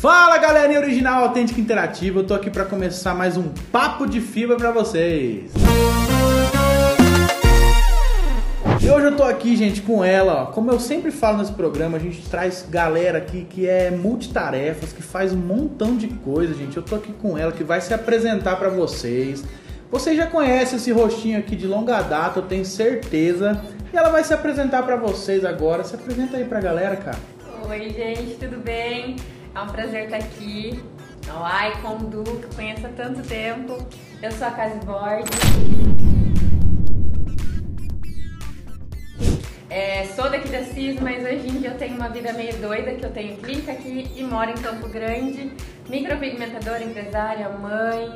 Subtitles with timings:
[0.00, 4.56] Fala galerinha original autêntica interativa, eu tô aqui para começar mais um papo de fibra
[4.56, 5.52] para vocês.
[8.80, 10.46] E hoje eu tô aqui, gente, com ela, ó.
[10.46, 15.02] Como eu sempre falo nesse programa, a gente traz galera aqui que é multitarefas, que
[15.02, 16.78] faz um montão de coisa, gente.
[16.78, 19.44] Eu tô aqui com ela que vai se apresentar para vocês.
[19.90, 23.62] Vocês já conhecem esse rostinho aqui de longa data, eu tenho certeza.
[23.92, 25.84] E ela vai se apresentar para vocês agora.
[25.84, 27.18] Se apresenta aí pra galera, cara.
[27.68, 29.16] Oi, gente, tudo bem?
[29.54, 30.80] É um prazer estar aqui.
[31.28, 33.78] Ai, com o Du, que conheço há tanto tempo.
[34.22, 35.28] Eu sou a Caseboard.
[39.68, 42.92] É, sou daqui da CIS, mas hoje em dia eu tenho uma vida meio doida,
[42.92, 45.52] que eu tenho clínica aqui e moro em Campo Grande.
[45.88, 48.14] Micropigmentadora, empresária, mãe.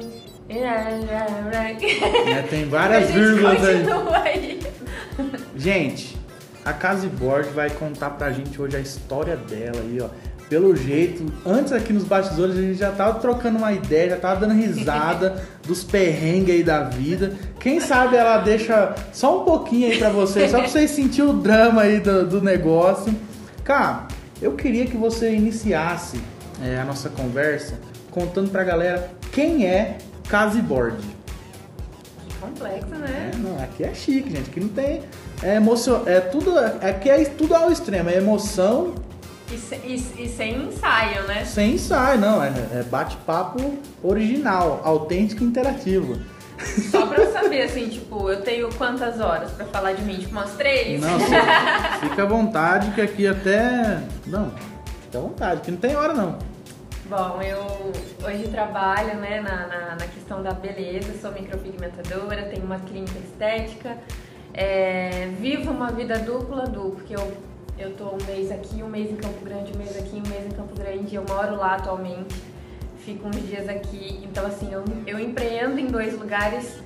[0.48, 3.84] É, tem várias vírgulas aí.
[4.25, 4.61] aí.
[5.56, 6.16] Gente,
[6.64, 10.09] a Caseboard vai contar pra gente hoje a história dela aí, ó
[10.48, 14.41] pelo jeito, antes aqui nos bastidores a gente já tava trocando uma ideia, já tava
[14.41, 17.33] dando risada dos perrengues aí da vida.
[17.59, 21.33] Quem sabe ela deixa só um pouquinho aí pra vocês, só pra vocês sentirem o
[21.34, 23.14] drama aí do, do negócio.
[23.64, 24.09] Cara,
[24.41, 26.20] eu queria que você iniciasse
[26.62, 27.75] é, a nossa conversa
[28.11, 29.98] contando pra galera quem é
[30.29, 31.03] Caseboard.
[32.41, 33.31] Complexo, né?
[33.33, 34.51] É, não, aqui é chique, gente.
[34.51, 35.01] Aqui não tem.
[35.42, 36.03] É emoção.
[36.05, 36.58] É tudo.
[36.58, 38.11] Aqui é tudo ao extremo.
[38.11, 38.95] É emoção
[39.53, 41.45] e, se, e, e, sem ensaio, né?
[41.45, 42.42] Sem ensaio, não.
[42.42, 46.19] É, é bate-papo original, autêntico e interativo.
[46.91, 50.19] Só pra eu saber, assim, tipo, eu tenho quantas horas pra falar de mim?
[50.19, 51.01] Tipo, umas três?
[51.01, 51.19] Não,
[52.01, 54.01] fica à vontade que aqui até.
[54.27, 54.51] Não,
[55.03, 56.39] fica à vontade, que não tem hora não.
[57.06, 57.92] Bom, eu
[58.27, 63.98] hoje trabalho né, na, na, na questão da beleza, sou micropigmentadora, tenho uma clínica estética,
[64.55, 67.33] é, vivo uma vida dupla, dupla, porque eu
[67.78, 70.47] eu tô um mês aqui, um mês em Campo Grande, um mês aqui, um mês
[70.47, 71.14] em Campo Grande.
[71.14, 72.34] Eu moro lá atualmente,
[72.98, 74.20] fico uns dias aqui.
[74.22, 76.78] Então, assim, eu, eu empreendo em dois lugares.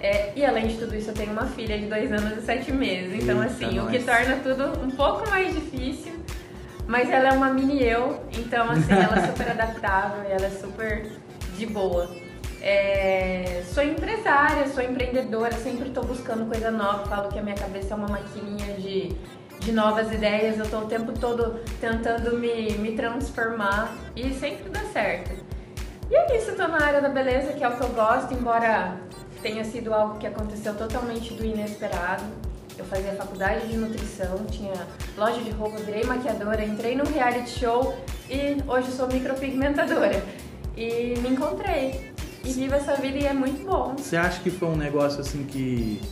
[0.00, 2.70] É, e além de tudo isso, eu tenho uma filha de dois anos e sete
[2.70, 3.22] meses.
[3.22, 3.88] Então, Eita assim, nós.
[3.88, 6.12] o que torna tudo um pouco mais difícil.
[6.86, 10.50] Mas ela é uma mini eu, então, assim, ela é super adaptável e ela é
[10.50, 11.10] super
[11.56, 12.10] de boa.
[12.60, 17.06] É, sou empresária, sou empreendedora, sempre estou buscando coisa nova.
[17.06, 19.14] Falo que a minha cabeça é uma maquininha de
[19.64, 24.80] de novas ideias, eu tô o tempo todo tentando me, me transformar e sempre dá
[24.92, 25.32] certo.
[26.10, 28.98] E é isso, tô na área da beleza, que é o que eu gosto, embora
[29.40, 32.24] tenha sido algo que aconteceu totalmente do inesperado.
[32.76, 34.74] Eu fazia faculdade de nutrição, tinha
[35.16, 37.96] loja de roupa, virei maquiadora, entrei no reality show
[38.28, 40.22] e hoje sou micropigmentadora.
[40.76, 42.12] E me encontrei.
[42.44, 43.94] E vivo essa vida e é muito bom.
[43.96, 46.02] Você acha que foi um negócio assim que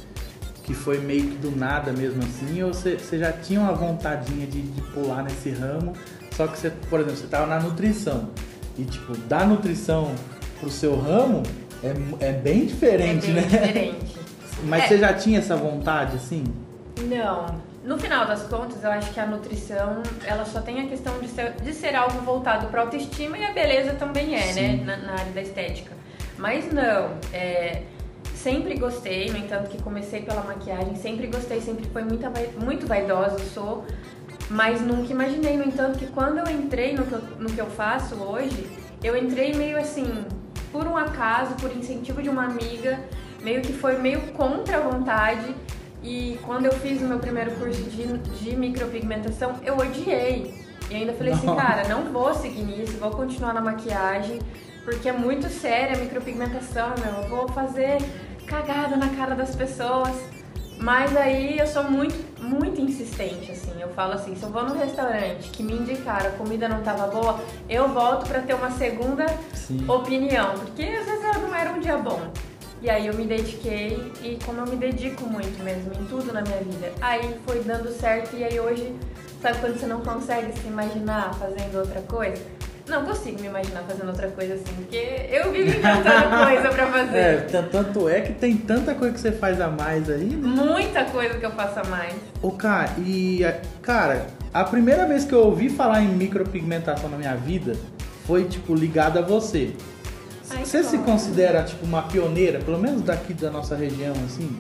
[0.63, 4.63] que foi meio que do nada mesmo assim, ou você, já tinha uma vontadinha de,
[4.63, 5.93] de, pular nesse ramo,
[6.37, 8.31] só que você, por exemplo, você estava na nutrição,
[8.79, 10.15] e tipo, da nutrição
[10.61, 11.43] pro seu ramo
[11.83, 13.43] é, é bem diferente, é bem né?
[13.43, 14.17] diferente.
[14.65, 14.89] Mas é.
[14.89, 16.45] você já tinha essa vontade, assim?
[17.09, 17.47] Não.
[17.85, 21.27] No final das contas, eu acho que a nutrição, ela só tem a questão de
[21.27, 24.53] ser, de ser algo voltado para autoestima e a beleza também é, né?
[24.53, 24.77] Sim.
[24.77, 24.85] né?
[24.85, 25.91] Na, na, área da estética.
[26.39, 27.83] Mas não, é,
[28.43, 32.27] Sempre gostei, no entanto que comecei pela maquiagem, sempre gostei, sempre foi muito,
[32.59, 33.85] muito vaidosa, sou,
[34.51, 37.67] mas nunca imaginei, no entanto, que quando eu entrei no que eu, no que eu
[37.67, 38.69] faço hoje,
[39.01, 40.25] eu entrei meio assim,
[40.73, 42.99] por um acaso, por incentivo de uma amiga,
[43.43, 45.55] meio que foi meio contra a vontade.
[46.03, 50.53] E quando eu fiz o meu primeiro curso de, de micropigmentação, eu odiei.
[50.91, 54.41] E ainda falei assim, cara, não vou seguir nisso, vou continuar na maquiagem,
[54.85, 57.23] porque é muito séria a micropigmentação, meu.
[57.23, 57.99] Eu vou fazer
[58.53, 60.13] cagada na cara das pessoas.
[60.79, 63.73] Mas aí eu sou muito, muito insistente, assim.
[63.81, 67.07] Eu falo assim, se eu vou num restaurante que me indicaram a comida não tava
[67.07, 69.85] boa, eu volto para ter uma segunda Sim.
[69.89, 70.55] opinião.
[70.55, 72.21] Porque às vezes não era um dia bom.
[72.83, 76.43] E aí eu me dediquei e como eu me dedico muito mesmo em tudo na
[76.43, 78.93] minha vida, aí foi dando certo e aí hoje,
[79.41, 82.43] sabe quando você não consegue se imaginar fazendo outra coisa?
[82.93, 87.17] Não consigo me imaginar fazendo outra coisa assim, porque eu vivo inventando coisa pra fazer.
[87.17, 87.37] É,
[87.71, 90.47] tanto é que tem tanta coisa que você faz a mais aí, né?
[90.47, 92.15] Muita coisa que eu faço a mais.
[92.43, 93.41] Ô, cara, e,
[93.81, 97.75] cara, a primeira vez que eu ouvi falar em micropigmentação na minha vida
[98.27, 99.75] foi, tipo, ligada a você.
[100.51, 104.55] Ai, você se considera, tipo, uma pioneira, pelo menos daqui da nossa região, assim?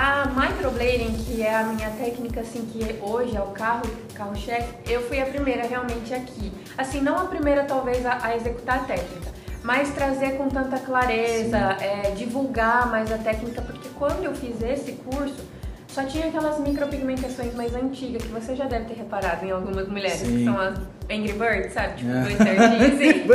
[0.00, 3.82] A microblading, que é a minha técnica, assim, que hoje é o carro,
[4.14, 6.52] carro-chefe, eu fui a primeira realmente aqui.
[6.76, 9.32] Assim, não a primeira talvez a, a executar a técnica,
[9.64, 14.92] mas trazer com tanta clareza, é, divulgar mais a técnica, porque quando eu fiz esse
[14.92, 15.44] curso,
[15.88, 20.18] só tinha aquelas micropigmentações mais antigas que você já deve ter reparado em algumas mulheres,
[20.18, 20.38] Sim.
[20.38, 20.78] que são as
[21.10, 21.96] Angry Birds, sabe?
[21.96, 22.20] Tipo, é.
[22.20, 23.26] dois certinhos assim.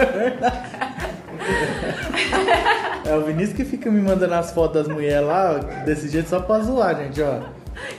[3.05, 5.53] É o Vinícius que fica me mandando as fotos das mulheres lá,
[5.85, 7.39] desse jeito só pra zoar, gente, ó.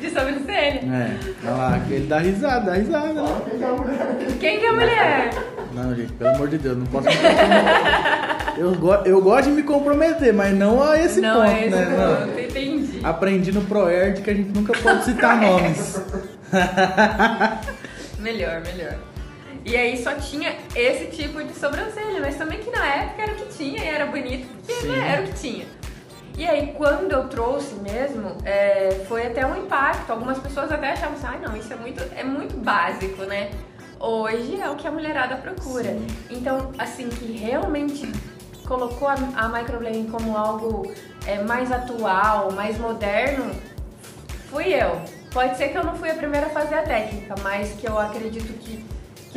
[0.01, 0.81] De sobrancelha.
[0.83, 3.12] É, olha lá, ele dá risada, dá risada.
[3.12, 4.37] Né?
[4.41, 5.31] Quem que é a mulher?
[5.75, 8.55] Não, gente, pelo amor de Deus, não posso me comprometer.
[8.56, 11.75] Eu, go eu gosto de me comprometer, mas não a esse não ponto, é esse
[11.77, 11.85] né?
[11.87, 12.41] Ponto, não.
[12.41, 13.01] entendi.
[13.03, 16.01] Aprendi no ProErd que a gente nunca pode citar nomes.
[18.21, 18.95] melhor, melhor.
[19.65, 23.37] E aí só tinha esse tipo de sobrancelha, mas também que na época era o
[23.37, 25.67] que tinha e era bonito, porque né, era o que tinha.
[26.37, 30.11] E aí, quando eu trouxe mesmo, é, foi até um impacto.
[30.11, 33.53] Algumas pessoas até achavam assim, ah, não, isso é muito, é muito básico, né?
[34.01, 35.91] Hoje é o que a mulherada procura.
[35.91, 36.06] Sim.
[36.31, 38.11] Então, assim, que realmente
[38.67, 40.93] colocou a, a microblading como algo
[41.25, 43.55] é, mais atual, mais moderno,
[44.51, 45.01] fui eu.
[45.33, 47.99] Pode ser que eu não fui a primeira a fazer a técnica, mas que eu
[47.99, 48.85] acredito que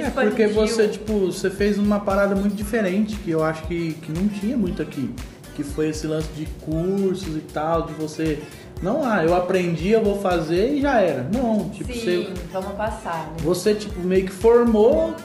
[0.01, 4.11] é, porque você, tipo, você fez uma parada muito diferente, que eu acho que, que
[4.11, 5.09] não tinha muito aqui.
[5.55, 8.39] Que foi esse lance de cursos e tal, de você.
[8.81, 11.23] Não, ah, eu aprendi, eu vou fazer e já era.
[11.33, 12.33] Não, tipo, Sim, você.
[12.51, 13.25] vamos passar.
[13.25, 13.37] Né?
[13.39, 15.15] Você, tipo, meio que formou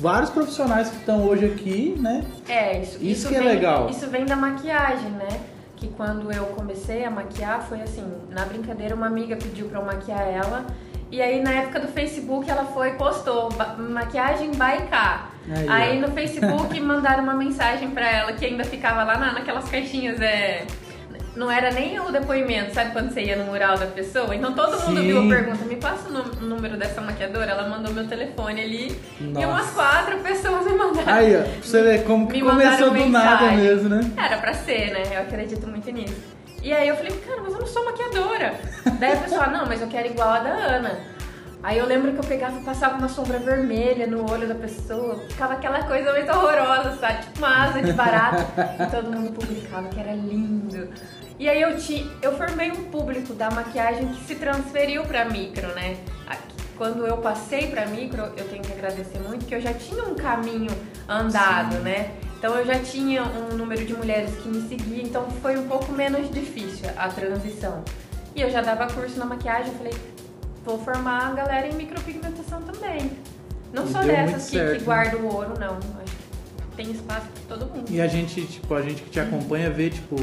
[0.00, 2.24] vários profissionais que estão hoje aqui, né?
[2.48, 3.88] É, isso, isso, isso que é vem, é legal.
[3.88, 5.28] Isso vem da maquiagem, né?
[5.76, 9.86] Que quando eu comecei a maquiar, foi assim, na brincadeira, uma amiga pediu pra eu
[9.86, 10.66] maquiar ela.
[11.10, 15.30] E aí na época do Facebook ela foi e postou maquiagem K.
[15.50, 19.68] Aí, aí no Facebook mandaram uma mensagem pra ela que ainda ficava lá na, naquelas
[19.68, 20.64] caixinhas, é.
[21.34, 24.34] Não era nem o depoimento, sabe quando você ia no mural da pessoa?
[24.34, 25.06] Então todo mundo Sim.
[25.06, 29.40] viu a pergunta, me passa o número dessa maquiadora, ela mandou meu telefone ali Nossa.
[29.40, 31.12] e umas quatro pessoas me mandaram.
[31.12, 33.10] Aí, ó, pra você ver como que começou do mensagem.
[33.12, 34.00] nada mesmo, né?
[34.16, 35.02] Era pra ser, né?
[35.12, 36.37] Eu acredito muito nisso.
[36.62, 38.58] E aí eu falei, cara, mas eu não sou maquiadora.
[38.98, 41.00] Daí a pessoa, não, mas eu quero igual a da Ana.
[41.62, 45.18] Aí eu lembro que eu pegava e passava uma sombra vermelha no olho da pessoa,
[45.28, 47.22] ficava aquela coisa muito horrorosa, sabe?
[47.22, 48.76] Tipo uma asa de barata.
[48.80, 50.88] e todo mundo publicava que era lindo.
[51.38, 55.68] E aí eu, te, eu formei um público da maquiagem que se transferiu pra micro,
[55.68, 55.96] né?
[56.76, 60.14] Quando eu passei pra micro, eu tenho que agradecer muito, que eu já tinha um
[60.14, 60.70] caminho
[61.08, 61.82] andado, Sim.
[61.82, 62.10] né?
[62.38, 65.90] Então eu já tinha um número de mulheres que me seguiam, então foi um pouco
[65.92, 67.82] menos difícil a transição.
[68.34, 69.94] E eu já dava curso na maquiagem, eu falei,
[70.64, 73.10] vou formar a galera em micropigmentação também.
[73.72, 74.78] Não e só dessas que, que né?
[74.78, 75.76] guardam o ouro, não.
[75.76, 77.90] Acho que tem espaço para todo mundo.
[77.90, 80.14] E a gente, tipo, a gente que te acompanha vê, tipo,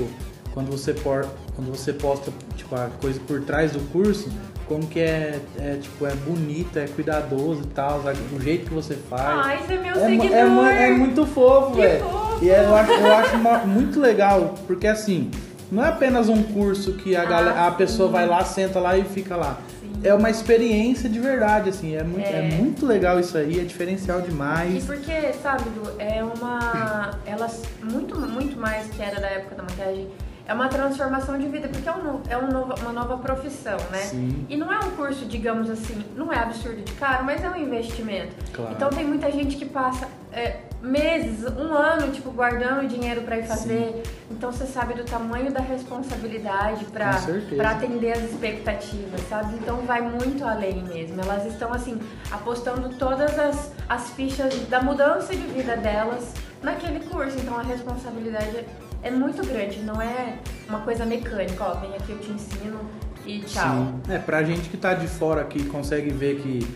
[0.53, 4.31] quando você, por, quando você posta tipo, a coisa por trás do curso,
[4.67, 8.01] como que é, é, tipo, é bonita, é cuidadoso e tal,
[8.33, 9.45] o jeito que você faz.
[9.45, 10.67] Ai, você é meu é, seguidor.
[10.67, 12.06] É, é, muito fofo, velho.
[12.41, 15.29] E é, eu acho, eu acho uma, muito legal, porque assim,
[15.71, 18.97] não é apenas um curso que a, ah, galera, a pessoa vai lá, senta lá
[18.97, 19.59] e fica lá.
[19.79, 19.91] Sim.
[20.03, 22.50] É uma experiência de verdade, assim, é muito, é.
[22.50, 22.56] é.
[22.56, 24.83] muito legal isso aí, é diferencial demais.
[24.83, 25.63] E porque, sabe,
[26.00, 27.19] é uma.
[27.25, 30.07] Elas, muito, muito mais que era da época da maquiagem
[30.47, 34.00] é uma transformação de vida, porque é, um, é um novo, uma nova profissão, né?
[34.00, 34.45] Sim.
[34.47, 37.56] E não é um curso, digamos assim, não é absurdo de caro, mas é um
[37.56, 38.36] investimento.
[38.53, 38.71] Claro.
[38.74, 43.47] Então tem muita gente que passa é, meses, um ano, tipo, guardando dinheiro para ir
[43.47, 44.03] fazer.
[44.03, 44.12] Sim.
[44.30, 49.56] Então você sabe do tamanho da responsabilidade para atender as expectativas, sabe?
[49.56, 51.19] Então vai muito além mesmo.
[51.21, 52.00] Elas estão, assim,
[52.31, 57.36] apostando todas as, as fichas da mudança de vida delas naquele curso.
[57.39, 58.65] Então a responsabilidade é
[59.12, 62.79] muito grande, não é uma coisa mecânica, ó, vem aqui eu te ensino
[63.25, 64.01] e tchau.
[64.05, 64.13] Sim.
[64.13, 66.67] É, pra gente que tá de fora aqui consegue ver que,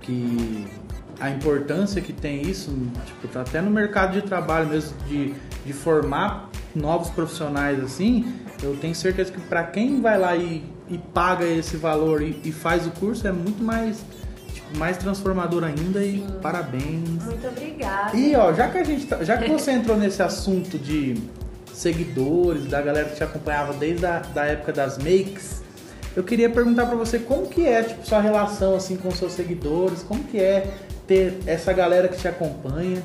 [0.00, 0.66] que
[1.20, 2.70] a importância que tem isso,
[3.06, 5.34] tipo, tá até no mercado de trabalho mesmo, de,
[5.64, 10.98] de formar novos profissionais assim, eu tenho certeza que para quem vai lá e, e
[10.98, 14.02] paga esse valor e, e, faz o curso é muito mais
[14.52, 16.26] tipo, mais transformador ainda Sim.
[16.28, 17.24] e parabéns.
[17.24, 18.16] Muito obrigada.
[18.16, 21.16] E ó, já que a gente tá, já que você entrou nesse assunto de
[21.80, 25.62] seguidores, da galera que te acompanhava desde a da época das makes,
[26.14, 30.02] eu queria perguntar para você como que é tipo, sua relação assim com seus seguidores,
[30.02, 30.74] como que é
[31.06, 33.02] ter essa galera que te acompanha.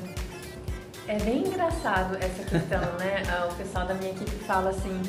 [1.08, 3.22] É bem engraçado essa questão, né?
[3.50, 5.00] O pessoal da minha equipe fala assim,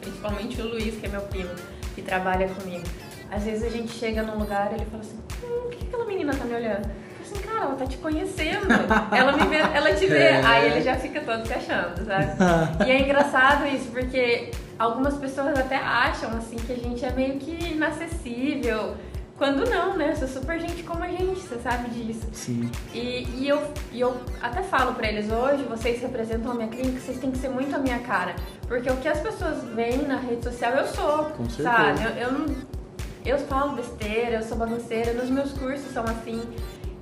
[0.00, 1.50] principalmente o Luiz, que é meu primo,
[1.94, 2.84] que trabalha comigo.
[3.30, 6.04] Às vezes a gente chega num lugar e ele fala assim, hum, por que aquela
[6.04, 6.90] menina tá me olhando?
[7.24, 8.66] Assim, cara, ela tá te conhecendo.
[9.10, 10.18] ela me vê, ela te vê.
[10.18, 10.44] É.
[10.44, 12.86] Aí ele já fica todo se achando, sabe?
[12.86, 17.38] e é engraçado isso, porque algumas pessoas até acham, assim, que a gente é meio
[17.38, 18.94] que inacessível.
[19.36, 20.10] Quando não, né?
[20.12, 22.24] Eu sou super gente como a gente, você sabe disso.
[22.32, 22.70] Sim.
[22.92, 27.00] E, e, eu, e eu até falo pra eles hoje, vocês representam a minha clínica,
[27.00, 28.36] vocês têm que ser muito a minha cara.
[28.68, 31.24] Porque o que as pessoas veem na rede social, eu sou.
[31.30, 31.62] Com certeza.
[31.68, 32.04] Sabe?
[32.04, 32.46] Eu, eu não
[33.26, 36.40] Eu falo besteira, eu sou bagunceira, nos meus cursos são assim.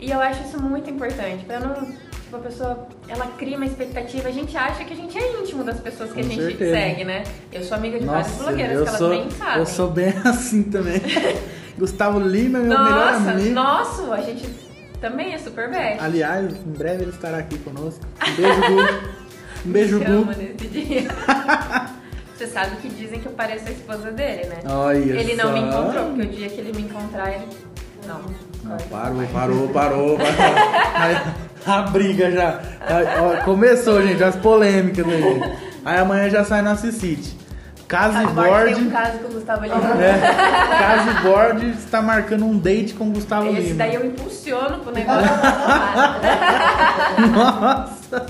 [0.02, 1.74] E eu acho isso muito importante, pra não.
[1.74, 5.62] Tipo, a pessoa, ela cria uma expectativa, a gente acha que a gente é íntimo
[5.62, 6.74] das pessoas que Com a gente certeza.
[6.74, 7.22] segue, né?
[7.52, 9.58] Eu sou amiga de várias Nossa, blogueiras eu que elas sou, nem sabem.
[9.58, 11.00] eu sou bem assim também.
[11.78, 13.54] Gustavo Lima é meu melhor Nossa, amigo.
[13.54, 14.46] nosso, a gente
[15.00, 15.98] também é super bad.
[16.00, 18.04] Aliás, em breve ele estará aqui conosco.
[18.26, 19.12] Um beijo, Gu.
[19.64, 20.24] Um beijo, Gu.
[20.36, 21.02] nesse dia.
[22.36, 24.58] Você sabe que dizem que eu pareço a esposa dele, né?
[24.68, 25.52] Olha ele não só.
[25.52, 27.46] me encontrou, porque o dia que ele me encontrar, ele.
[28.06, 28.20] Não.
[28.64, 30.54] Não, parou, parou, parou, parou.
[30.94, 31.16] Aí,
[31.66, 32.60] a briga já.
[32.80, 35.58] Aí, ó, começou, gente, as polêmicas aí.
[35.84, 37.36] Aí amanhã já sai na City.
[37.88, 38.90] Casa e Agora tem um Board.
[38.90, 39.76] caso com o Gustavo Lima.
[40.02, 43.74] É, Casa e Board está marcando um date com o Gustavo Esse Lima.
[43.78, 45.28] daí eu impulsiono pro negócio.
[47.32, 48.26] Nossa!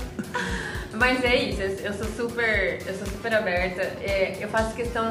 [0.94, 3.82] Mas é isso, eu eu sou super, eu sou super aberta.
[4.02, 5.08] É, eu faço questão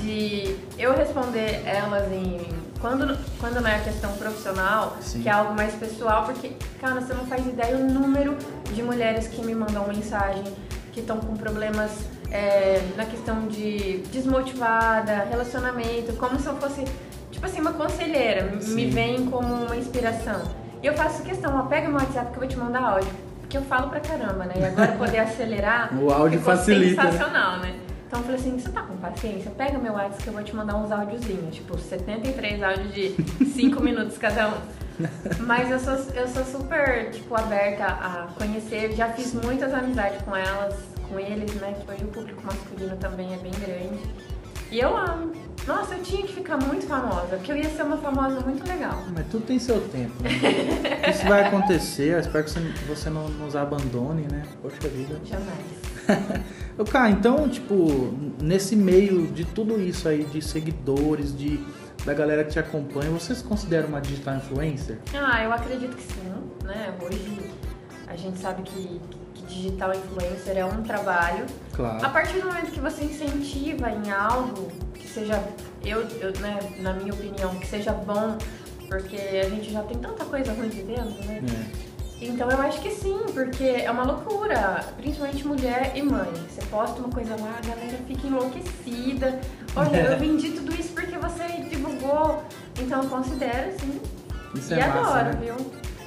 [0.00, 2.48] de eu responder elas em
[2.84, 5.22] quando quando não é questão profissional, Sim.
[5.22, 8.36] que é algo mais pessoal, porque cara, você não faz ideia o número
[8.74, 10.44] de mulheres que me mandam mensagem
[10.92, 11.90] que estão com problemas
[12.30, 16.84] é, na questão de desmotivada, relacionamento, como se eu fosse
[17.32, 18.90] tipo assim uma conselheira, me Sim.
[18.90, 20.42] vem como uma inspiração.
[20.82, 23.10] E eu faço questão, ó, pega meu WhatsApp que eu vou te mandar áudio.
[23.40, 24.54] Porque eu falo pra caramba, né?
[24.58, 25.90] E agora poder acelerar.
[25.96, 27.12] O áudio facilita, né?
[27.12, 27.74] sensacional, né?
[28.06, 29.50] Então eu falei assim: você tá com paciência?
[29.50, 31.54] Pega meu WhatsApp que eu vou te mandar uns áudiozinhos.
[31.54, 34.60] Tipo, 73 áudios de 5 minutos cada um.
[35.40, 38.92] Mas eu sou, eu sou super, tipo, aberta a conhecer.
[38.92, 40.76] Já fiz muitas amizades com elas,
[41.08, 41.74] com eles, né?
[41.74, 44.00] Que hoje o público masculino também é bem grande.
[44.70, 45.32] E eu amo.
[45.66, 49.02] Nossa, eu tinha que ficar muito famosa, porque eu ia ser uma famosa muito legal.
[49.14, 50.30] Mas tudo tem seu tempo, né?
[51.10, 54.42] Isso vai acontecer, eu espero que você, você não nos abandone, né?
[54.60, 55.18] Poxa vida.
[55.24, 56.42] Jamais.
[56.76, 58.12] Ô, Cara, então, tipo,
[58.42, 61.60] nesse meio de tudo isso aí, de seguidores, de
[62.04, 64.98] da galera que te acompanha, você se considera uma digital influencer?
[65.14, 66.20] Ah, eu acredito que sim,
[66.64, 66.92] né?
[67.00, 67.40] Hoje
[68.06, 69.00] a gente sabe que,
[69.34, 71.46] que digital influencer é um trabalho.
[71.72, 72.10] A Claro.
[72.12, 75.42] partir do momento que você incentiva em algo que seja,
[75.82, 78.36] eu, eu né, na minha opinião, que seja bom,
[78.88, 81.40] porque a gente já tem tanta coisa ruim de dentro, né?
[81.42, 81.83] É.
[82.28, 86.32] Então eu acho que sim, porque é uma loucura, principalmente mulher e mãe.
[86.48, 89.40] Você posta uma coisa lá, a galera fica enlouquecida.
[89.76, 92.42] Olha, eu vendi tudo isso porque você divulgou.
[92.80, 94.00] Então eu considero sim.
[94.54, 95.40] Isso e é massa, adoro, né?
[95.42, 95.56] viu?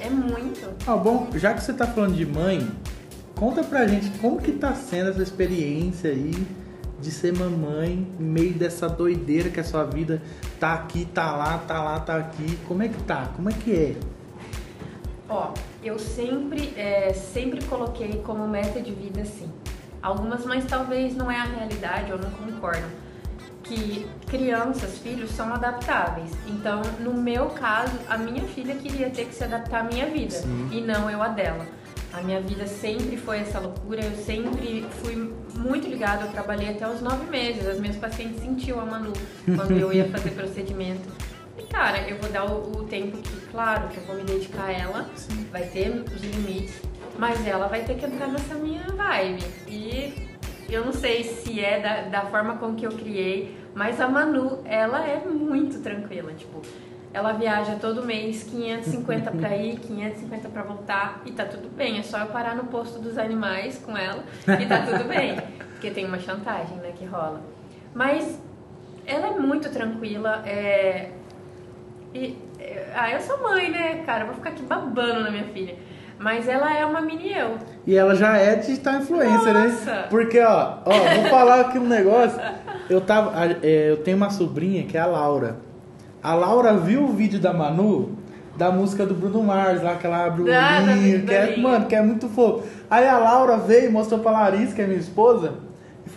[0.00, 0.74] É muito.
[0.86, 2.68] Ah, bom, já que você tá falando de mãe,
[3.34, 6.34] conta pra gente como que tá sendo essa experiência aí
[7.00, 10.20] de ser mamãe em meio dessa doideira que a sua vida
[10.58, 12.58] tá aqui, tá lá, tá lá, tá aqui.
[12.66, 13.30] Como é que tá?
[13.36, 13.96] Como é que é?
[15.28, 15.52] Ó,
[15.88, 19.50] eu sempre, é, sempre coloquei como meta de vida assim.
[20.02, 22.88] Algumas mães talvez não é a realidade ou não concordam.
[23.64, 26.30] Que crianças, filhos são adaptáveis.
[26.46, 30.36] Então, no meu caso, a minha filha queria ter que se adaptar à minha vida
[30.36, 30.68] Sim.
[30.70, 31.66] e não eu a dela.
[32.12, 36.88] A minha vida sempre foi essa loucura, eu sempre fui muito ligada, eu trabalhei até
[36.88, 37.66] os nove meses.
[37.66, 39.12] As minhas pacientes sentiam a Manu
[39.44, 41.08] quando eu ia fazer procedimento.
[41.58, 44.66] E cara, eu vou dar o, o tempo que, claro, que eu vou me dedicar
[44.66, 45.46] a ela, Sim.
[45.50, 46.80] vai ter os limites,
[47.18, 49.44] mas ela vai ter que entrar nessa minha vibe.
[49.66, 50.28] E
[50.68, 54.60] eu não sei se é da, da forma com que eu criei, mas a Manu,
[54.64, 56.62] ela é muito tranquila, tipo,
[57.12, 62.02] ela viaja todo mês 550 pra ir, 550 pra voltar e tá tudo bem, é
[62.02, 64.22] só eu parar no posto dos animais com ela
[64.60, 65.36] e tá tudo bem,
[65.72, 67.40] porque tem uma chantagem, né, que rola.
[67.94, 68.38] Mas
[69.06, 71.12] ela é muito tranquila, é,
[72.14, 74.24] e, é, ah, eu sou mãe, né, cara?
[74.24, 75.74] Vou ficar aqui babando na minha filha.
[76.18, 77.56] Mas ela é uma mini eu.
[77.86, 79.90] E ela já é digital influencer, Nossa!
[79.90, 80.06] né?
[80.10, 82.40] Porque, ó, ó, vou falar aqui um negócio.
[82.90, 83.32] Eu tava.
[83.62, 85.58] é, eu tenho uma sobrinha que é a Laura.
[86.20, 88.18] A Laura viu o vídeo da Manu
[88.56, 91.86] da música do Bruno Mars, lá que ela abre o Ah, olhinho, que é, mano,
[91.86, 92.64] que é muito fofo.
[92.90, 95.54] Aí a Laura veio e mostrou pra Larissa, que é minha esposa,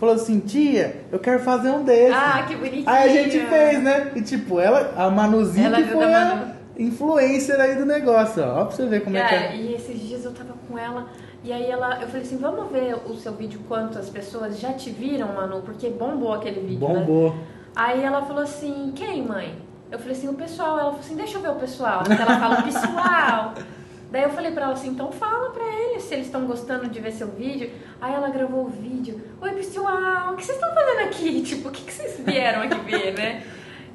[0.02, 2.12] falou assim, tia, eu quero fazer um desse.
[2.12, 2.82] Ah, que bonitinho.
[2.88, 4.10] Aí a gente fez, né?
[4.16, 6.52] E tipo, ela, a Manuzinha Ela que foi a Manu.
[6.76, 8.62] influencer aí do negócio, ó.
[8.62, 9.56] Ó pra você ver como é que Cara, é.
[9.56, 11.06] e esses dias eu tava com ela
[11.44, 14.90] e aí ela, eu falei assim, vamos ver o seu vídeo quantas pessoas já te
[14.90, 16.94] viram, Manu, porque bombou aquele vídeo, né?
[16.94, 17.36] Bombou.
[17.76, 19.54] Aí ela falou assim, quem, mãe?
[19.88, 20.80] Eu falei assim, o pessoal.
[20.80, 22.02] Ela falou assim, deixa eu ver o pessoal.
[22.02, 23.54] Porque ela fala, pessoal.
[24.12, 27.00] Daí eu falei pra ela assim, então fala pra eles se eles estão gostando de
[27.00, 27.70] ver seu vídeo.
[27.98, 29.18] Aí ela gravou o vídeo.
[29.40, 31.40] Oi, pessoal, o que vocês estão fazendo aqui?
[31.48, 33.42] Tipo, o que, que vocês vieram aqui ver, né?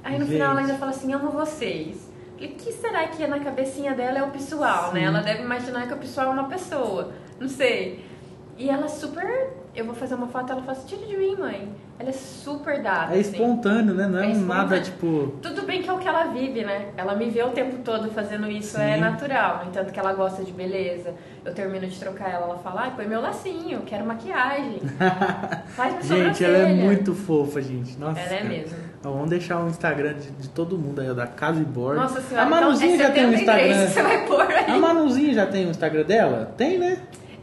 [0.04, 0.72] Aí no final ela Gente.
[0.72, 2.10] ainda fala assim, amo vocês.
[2.34, 5.04] O que será que é na cabecinha dela é o pessoal, né?
[5.04, 7.14] Ela deve imaginar que o pessoal é uma pessoa.
[7.40, 8.04] Não sei.
[8.58, 9.54] E ela é super.
[9.76, 11.70] Eu vou fazer uma foto, ela fala assim, tira de mim, mãe.
[12.00, 13.16] Ela é super dada.
[13.16, 13.32] É assim.
[13.32, 14.08] espontâneo, né?
[14.08, 15.34] Não é, É um nada tipo.
[15.42, 16.88] Tudo bem que é o que ela vive, né?
[16.98, 19.02] Ela me vê o tempo todo fazendo isso, é Sim.
[19.02, 19.62] natural.
[19.64, 21.14] No entanto que ela gosta de beleza.
[21.46, 24.80] Eu termino de trocar ela, ela fala, ai, põe meu lacinho, quero maquiagem.
[25.70, 27.98] Faz minha Gente, ela é sobrancelha." muito fofa, gente.
[28.00, 28.20] Nossa.
[28.20, 28.78] Ela é mesmo.
[29.02, 32.00] Vamos deixar o Instagram de, de todo mundo aí, da Casa e Bordo.
[32.02, 33.86] Nossa senhora, A Manuzinha então é já tem um 73 Instagram.
[33.88, 34.72] que você vai pôr aí.
[34.72, 36.54] A Manuzinha já tem o Instagram dela?
[36.58, 36.98] Tem, né?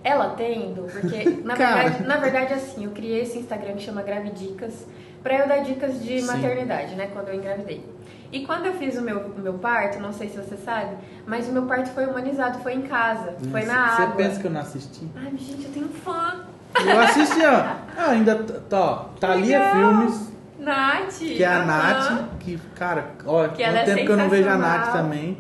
[0.05, 4.87] Ela tendo, porque na verdade, na verdade assim, eu criei esse Instagram que chama Gravidicas
[5.23, 6.27] pra eu dar dicas de Sim.
[6.27, 7.83] maternidade, né, quando eu engravidei.
[8.31, 10.97] E quando eu fiz o meu, o meu parto, não sei se você sabe,
[11.27, 14.17] mas o meu parto foi humanizado, foi em casa, foi na Você água.
[14.17, 15.09] pensa que eu não assisti?
[15.17, 16.45] Ai, gente, eu tenho fã.
[16.85, 17.85] Eu assisti, ó.
[17.97, 18.35] Ah, ainda
[18.69, 19.73] tá, ó, Thalia Legal.
[19.73, 21.19] Filmes, Nath.
[21.21, 21.65] que é a aham.
[21.67, 25.39] Nath, que, cara, ó, Que ela é tempo que eu não vejo a Nath também.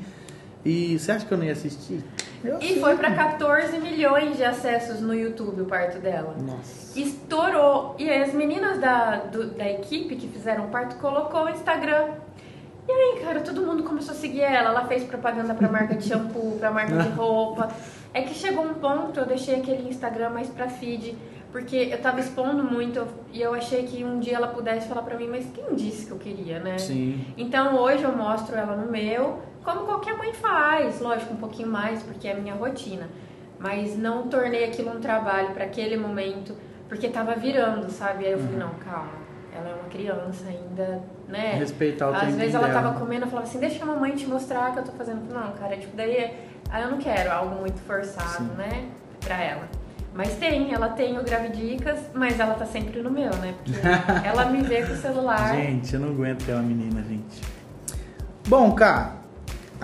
[0.64, 2.02] E você acha que eu não ia assistir?
[2.44, 6.34] Eu E foi pra 14 milhões de acessos no YouTube o parto dela.
[6.40, 6.98] Nossa.
[6.98, 7.94] Estourou.
[7.98, 12.08] E as meninas da, do- da equipe que fizeram o parto colocou o Instagram.
[12.86, 14.68] E aí, cara, todo mundo começou a seguir ela.
[14.70, 17.68] Ela fez propaganda pra marca de shampoo, pra marca de roupa.
[18.12, 21.16] É que chegou um ponto, eu deixei aquele Instagram mais pra feed,
[21.50, 25.16] porque eu tava expondo muito e eu achei que um dia ela pudesse falar pra
[25.16, 26.76] mim, mas quem disse que eu queria, né?
[26.78, 27.24] Sim.
[27.38, 32.02] Então hoje eu mostro ela no meu, como qualquer mãe faz, lógico, um pouquinho mais,
[32.02, 33.08] porque é a minha rotina.
[33.58, 36.54] Mas não tornei aquilo um trabalho para aquele momento,
[36.88, 38.26] porque tava virando, sabe?
[38.26, 38.44] Aí eu Uhum.
[38.44, 39.12] falei, não, calma,
[39.56, 41.54] ela é uma criança ainda, né?
[41.54, 42.82] Respeitar o Às vezes ela dela.
[42.82, 45.32] tava comendo, eu falava assim, deixa a mamãe te mostrar que eu tô fazendo.
[45.32, 46.36] Não, cara, tipo, daí
[46.70, 48.50] aí eu não quero algo muito forçado, Sim.
[48.58, 48.88] né?
[49.24, 49.62] Pra ela.
[50.12, 53.54] Mas tem, ela tem o Gravidicas, mas ela tá sempre no meu, né?
[53.64, 53.80] Porque
[54.26, 55.54] ela me vê com o celular.
[55.56, 57.40] Gente, eu não aguento aquela menina, gente.
[58.46, 59.12] Bom, cara,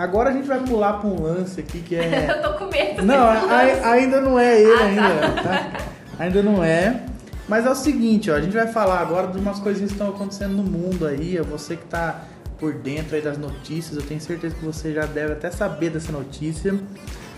[0.00, 2.26] agora a gente vai pular pra um lance aqui que é.
[2.30, 3.02] eu tô com medo.
[3.04, 3.84] Não, ai- lance.
[3.88, 5.72] ainda não é ele, Ah, ainda, tá?
[6.18, 7.02] Ainda não é.
[7.48, 10.10] Mas é o seguinte, ó, a gente vai falar agora de umas coisinhas que estão
[10.14, 11.38] acontecendo no mundo aí.
[11.40, 12.22] ó, Você que tá
[12.58, 16.12] por dentro aí das notícias, eu tenho certeza que você já deve até saber dessa
[16.12, 16.74] notícia.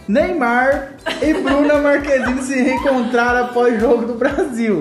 [0.08, 4.80] Neymar e Bruna Marquezine se reencontraram após jogo do Brasil.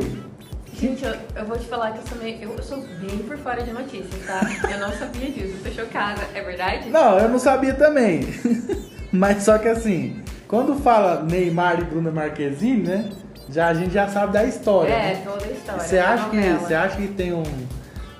[0.82, 3.62] Gente, eu, eu vou te falar que eu sou, meio, eu sou bem por fora
[3.62, 4.42] de notícias, tá?
[4.68, 6.22] Eu não sabia disso, tô chocada.
[6.34, 6.90] É verdade?
[6.90, 8.22] Não, eu não sabia também.
[9.14, 13.12] Mas só que assim, quando fala Neymar e Bruna Marquezine, né?
[13.48, 14.92] Já, a gente já sabe da história.
[14.92, 15.22] É, né?
[15.24, 15.82] toda a história.
[15.84, 17.44] Você acha, que, você acha que tem um,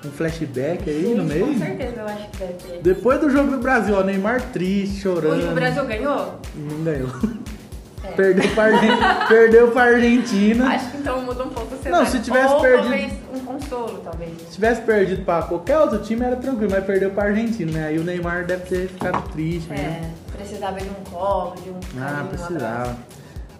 [0.04, 1.46] um flashback aí Gente, no meio?
[1.46, 2.80] Com certeza eu acho que deve ter.
[2.80, 5.32] Depois do jogo do Brasil, ó, Neymar triste, chorando.
[5.32, 6.40] Hoje o Brasil ganhou?
[6.54, 7.10] Não ganhou.
[8.04, 8.08] É.
[8.12, 10.66] Perdeu, Argen- perdeu pra Argentina.
[10.74, 12.06] Acho que então muda um pouco o cenário.
[12.08, 14.30] se tivesse Ou perdido- talvez um consolo, talvez.
[14.48, 17.86] Se tivesse perdido pra qualquer outro time, era tranquilo, mas perdeu pra Argentina, né?
[17.86, 20.02] Aí o Neymar deve ter ficado triste, né?
[20.32, 22.96] É, precisava de um colo, de um Ah, precisava.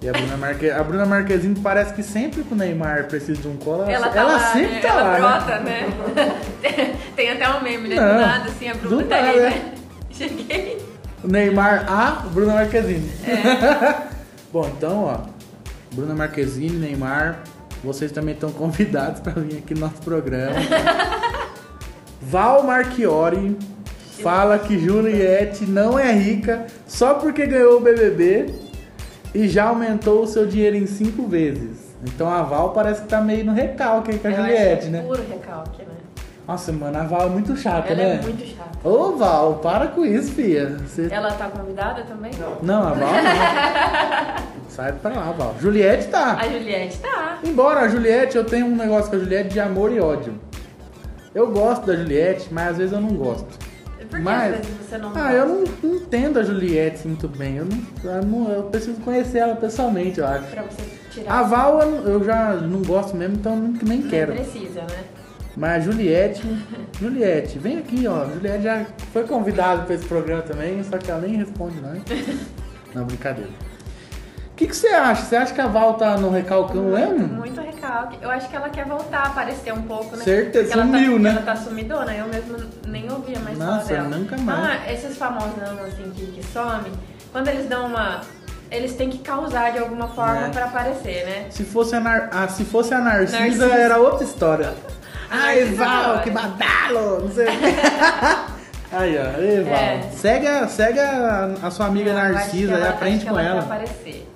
[0.01, 0.69] E a Bruna, Marque...
[0.69, 4.09] a Bruna Marquezine parece que sempre que o Neymar precisa de um colo, ela, Ela
[4.09, 4.81] tá ela lá, sempre né?
[4.81, 5.39] tá ela lá.
[5.39, 5.87] brota, né?
[6.17, 6.95] né?
[7.15, 7.95] Tem até um meme, né?
[7.95, 9.73] Não, Do nada, assim, a Bruna tá aí, nada, né?
[10.11, 10.83] Cheguei.
[11.23, 13.09] O Neymar A, Bruna Marquezine.
[13.25, 14.11] É.
[14.53, 15.19] Bom, então, ó,
[15.95, 17.43] Bruna Marquezine, Neymar,
[17.83, 20.57] vocês também estão convidados para vir aqui no nosso programa.
[22.21, 23.57] Val Marchiori
[24.23, 28.55] fala que Juliette não é rica só porque ganhou o BBB
[29.35, 31.93] e já aumentou o seu dinheiro em cinco vezes.
[32.05, 34.83] Então a Val parece que tá meio no recalque aí com a Eu acho Juliette,
[34.83, 35.03] que é né?
[35.03, 35.92] puro recalque, né?
[36.47, 38.17] Nossa, mano, a Val é muito chata, Ela né?
[38.17, 38.71] é muito chata.
[38.89, 40.77] Ô, Val, para com isso, filha.
[40.87, 42.33] Você Ela tá convidada também?
[42.63, 44.43] Não, a Val não.
[44.69, 45.55] Sai pra lá, Val.
[45.61, 46.37] Juliette tá.
[46.41, 47.39] A Juliette tá.
[47.45, 50.35] Embora a Juliette, eu tenho um negócio com a Juliette de amor e ódio.
[51.35, 53.47] Eu gosto da Juliette, mas às vezes eu não gosto.
[54.11, 57.29] Por que Mas- às vezes você não Ah, eu não, não entendo a Juliette muito
[57.29, 57.57] bem.
[57.59, 60.45] Eu, não, eu, não- eu preciso conhecer ela pessoalmente, eu acho.
[60.49, 61.33] Pra você tirar.
[61.39, 64.33] A Val eu, não- eu já não gosto mesmo, então nem, nem Não quero.
[64.33, 65.05] precisa, né?
[65.57, 66.43] Mas a Juliette,
[66.99, 68.25] Juliette, vem aqui, ó.
[68.27, 71.93] Juliette já foi convidada para esse programa também, só que ela nem responde, não.
[72.95, 73.49] Não, brincadeira.
[74.53, 75.23] O que, que você acha?
[75.25, 77.27] Você acha que a Val tá no recalcão muito, mesmo?
[77.27, 78.19] muito recalque.
[78.21, 80.23] Eu acho que ela quer voltar a aparecer um pouco, né?
[80.23, 81.31] Certeza, ela sumiu, tá, né?
[81.31, 84.19] Ela tá sumidona, eu mesmo nem ouvia mais Nossa, falar dela.
[84.19, 84.83] nunca mais.
[84.83, 85.55] Ah, esses famosos
[85.89, 86.93] assim que, que somem,
[87.33, 88.21] quando eles dão uma.
[88.71, 90.51] Eles têm que causar de alguma forma É.
[90.51, 91.47] pra aparecer, né?
[91.51, 92.29] Se fosse a, Nar...
[92.31, 93.67] ah, se fosse a Narcisa, Narcisa.
[93.75, 94.73] era outra história.
[95.33, 96.33] Ai, Val, não, que é.
[96.33, 97.21] badalo!
[97.21, 97.47] Não sei.
[98.93, 99.39] Aí, ó.
[99.39, 99.73] Aí, Val.
[99.75, 100.03] É.
[100.15, 103.49] Segue, a, segue a, a sua amiga que Narcisa e aprende com ela.
[103.49, 103.59] ela.
[103.61, 104.29] Quer aparecer.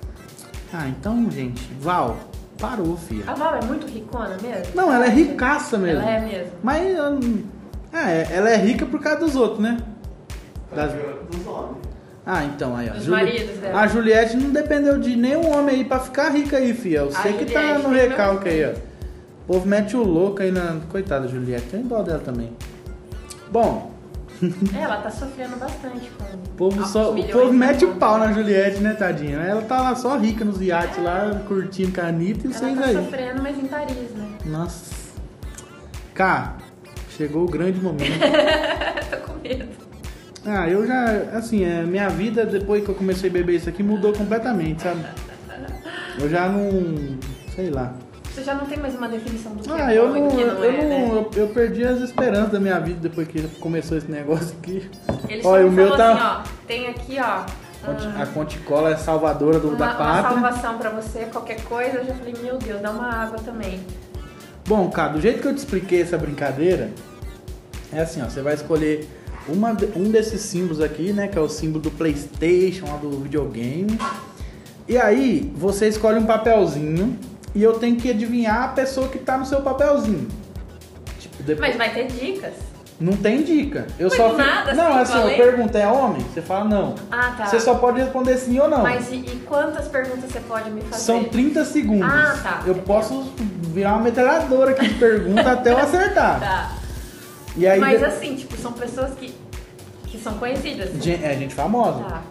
[0.73, 2.17] Ah, então, gente, Val,
[2.59, 3.23] parou, filha.
[3.27, 4.73] A Val é muito ricona mesmo?
[4.75, 6.01] Não, ela é ricaça mesmo.
[6.01, 6.51] Ela é mesmo.
[6.63, 6.83] Mas
[7.93, 9.77] é, ela é rica por causa dos outros, né?
[10.75, 11.77] Das- Dos homens.
[12.25, 12.93] Ah, então aí, ó.
[12.93, 13.79] Dos Juli- maridos dela.
[13.81, 17.05] A Juliette não dependeu de nenhum homem aí pra ficar rica aí, fia.
[17.05, 18.86] Você que tá Juliette no nem recalque aí, não- ó.
[19.47, 20.77] O povo mete o louco aí na.
[20.89, 22.51] Coitada da Juliette, tem dó dela também.
[23.51, 23.91] Bom,
[24.75, 28.31] É, ela tá sofrendo bastante com o povo, só, o povo mete o pau na
[28.33, 29.37] Juliette, né, tadinha?
[29.37, 32.77] Ela tá lá só rica nos iates lá, curtindo com a Anitta e Ela vocês
[32.77, 32.95] tá aí.
[32.95, 34.29] sofrendo, mas em Paris, né?
[34.45, 34.95] Nossa.
[36.13, 36.57] Cá,
[37.09, 38.03] chegou o grande momento.
[39.09, 39.67] Tô com medo.
[40.45, 43.81] Ah, eu já, assim, é, minha vida depois que eu comecei a beber isso aqui
[43.81, 45.03] mudou completamente, sabe?
[46.19, 47.17] Eu já não.
[47.55, 47.93] sei lá.
[48.37, 50.29] Você já não tem mais uma definição do que Ah, é eu não.
[50.29, 51.27] que não eu, é, não né?
[51.33, 54.87] eu, eu perdi as esperanças da minha vida depois que começou esse negócio aqui.
[55.27, 58.95] Ele Olha, o me meu tá- assim, ó, tem aqui, ó, um- A Conticola é
[58.95, 60.29] salvadora do, uma, da uma pátria.
[60.39, 61.97] salvação pra você, qualquer coisa.
[61.97, 63.79] Eu já falei, meu Deus, dá uma água também.
[64.67, 66.91] Bom, cara, do jeito que eu te expliquei essa brincadeira,
[67.91, 69.09] é assim, ó, você vai escolher
[69.49, 73.97] uma, um desses símbolos aqui, né, que é o símbolo do Playstation, lá do videogame.
[74.87, 77.17] E aí, você escolhe um papelzinho
[77.57, 80.27] e eu tenho que adivinhar a pessoa que tá no seu papelzinho.
[81.19, 81.69] Tipo, depois...
[81.69, 82.53] Mas vai ter dicas.
[82.99, 83.85] Não tem dica.
[83.99, 86.21] Eu Mas só do fico- nada, Não, assim, assim, eu pergunto, é homem?
[86.33, 86.95] Você fala não.
[87.11, 87.45] Ah, tá.
[87.45, 88.81] Você só pode responder sim ou não.
[88.81, 91.03] Mas e, e quantas perguntas você pode me fazer?
[91.03, 92.07] São 30 segundos.
[92.11, 92.63] Ah, tá.
[92.65, 93.31] Eu posso
[93.73, 96.39] virar uma metralhadora aqui de pergunta até eu acertar.
[96.47, 96.71] Tá.
[97.55, 99.33] E aí, Mas assim, tipo, são pessoas que,
[100.05, 100.89] que são conhecidas.
[101.03, 102.03] Gen- é gente famosa.
[102.03, 102.21] Tá.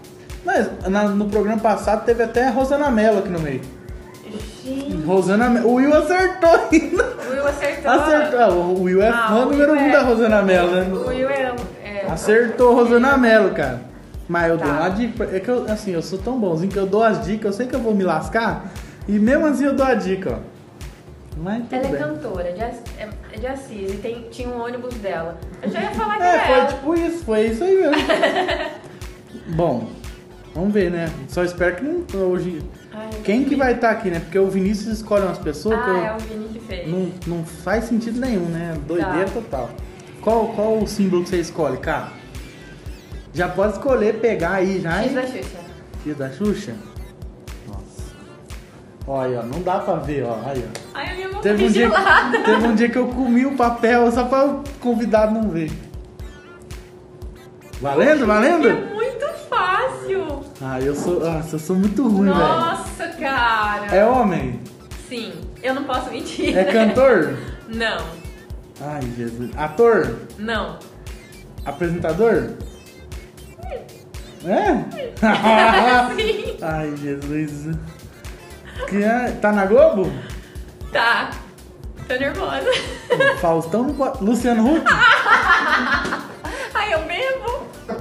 [0.44, 3.60] Mas na- no programa passado teve até a Rosana Mello aqui no meio.
[4.66, 5.60] Gente, Rosana.
[5.64, 7.04] O Will acertou ainda.
[7.04, 7.90] o Will acertou.
[7.90, 8.40] Acertou.
[8.40, 11.08] Ah, O Will é Ah, fã o número um é- da Rosana Mello, O né?
[11.08, 11.54] Will é...
[11.84, 13.80] é Acertou Rosana Mello, cara.
[14.28, 14.64] Mas eu Tá.
[14.64, 15.24] dou uma dica.
[15.32, 17.66] É que eu, assim, eu sou tão bonzinho que eu dou as dicas, eu sei
[17.66, 18.66] que eu vou me lascar.
[19.06, 20.56] E mesmo assim eu dou a dica, ó.
[21.38, 24.94] Mas Ela é cantora, de, Ass- é- é de Assis, e tem, tinha um ônibus
[24.94, 25.38] dela.
[25.62, 26.66] Eu já ia falar que É, era foi ela.
[26.66, 27.94] tipo isso, foi isso aí mesmo.
[29.54, 29.88] Bom,
[30.54, 31.08] vamos ver, né?
[31.28, 32.62] Só espero que não hoje.
[32.98, 34.20] Ai, Quem que vai estar aqui, né?
[34.20, 36.90] Porque o Vinícius escolhe umas pessoas que Ah, eu- é o Vini que fez.
[36.90, 38.74] não, não faz sentido nenhum, né?
[38.86, 39.32] Doideira Tá.
[39.34, 39.70] total.
[40.22, 42.08] Qual, qual o símbolo que você escolhe, cara?
[43.34, 45.02] Já pode escolher, pegar aí já.
[45.02, 45.14] X hein?
[45.14, 45.58] da Xuxa.
[46.04, 46.74] X da Xuxa?
[47.68, 48.14] Nossa.
[49.06, 50.38] Olha, não dá pra ver, ó.
[50.46, 50.80] Aí, ó.
[50.94, 52.38] Ai, a minha mão Teve tá um, dia, gelada.
[52.42, 55.70] teve um dia que eu comi o papel só pra o convidado não ver.
[57.80, 58.95] Valendo, valendo?
[60.60, 62.38] Ah, eu sou, nossa, eu sou muito ruim, velho.
[62.38, 63.86] Nossa, cara.
[63.94, 64.60] É homem?
[65.08, 66.56] Sim, eu não posso mentir.
[66.56, 67.36] É cantor?
[67.68, 67.98] Não,
[68.80, 69.50] Ai, Jesus.
[69.56, 70.16] Ator?
[70.38, 70.78] não.
[71.64, 72.50] Apresentador?
[74.44, 74.74] É?
[74.74, 77.76] Sim, Ai, Jesus.
[78.88, 80.10] Que é- Tá na Globo?
[80.92, 81.30] tá.
[82.06, 82.66] Tô nervosa.
[83.40, 84.22] Faustão não pode.
[84.22, 84.84] Luciano Huck?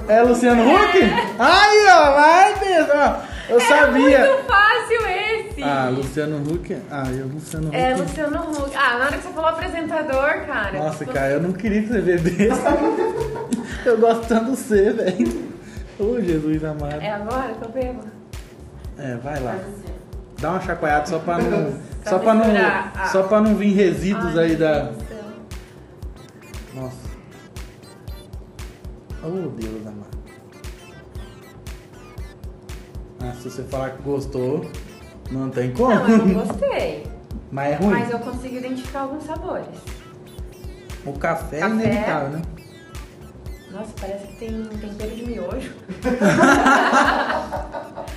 [0.08, 0.98] É Luciano Huck?
[1.38, 3.22] Aí, ó, vai mesmo.
[3.48, 4.18] Eu sabia.
[4.18, 5.62] É muito fácil esse.
[5.62, 6.76] Ah, Luciano Huck.
[6.90, 7.76] Ah, eu, Luciano Huck.
[7.76, 8.76] É, Luciano Huck.
[8.76, 10.78] Ah, na hora que você falou apresentador, cara.
[10.78, 12.60] Nossa, você- cara, eu não queria que você bebesse.
[13.84, 15.46] eu gosto tanto de você, velho.
[15.98, 17.00] Ô, Jesus amado.
[17.00, 18.00] É agora que eu bebo?
[18.98, 19.56] É, vai lá.
[20.38, 21.86] Dá uma chacoalhada só pra não.
[22.06, 22.44] Só, pra não.
[22.56, 23.06] Ah.
[23.10, 24.90] só pra não vir resíduos Ai, aí da.
[26.72, 27.05] Nossa.
[29.26, 30.16] Oh, Deus amado.
[33.20, 34.64] Ah, se você falar que gostou,
[35.32, 35.94] não tem como.
[35.94, 37.04] Não, eu não gostei.
[37.50, 37.90] Mas é ruim.
[37.98, 39.66] Mas eu consigo identificar alguns sabores.
[41.04, 41.74] O café, é Café.
[41.74, 42.42] inevitável, né?
[43.72, 45.72] Nossa, parece que tem um tempero de miojo.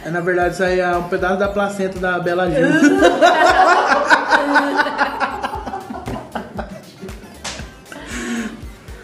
[0.06, 2.68] É, na verdade, isso aí é um pedaço da placenta da Bela Gil.